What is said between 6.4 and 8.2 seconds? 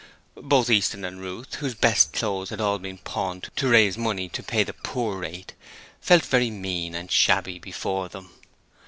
mean and shabby before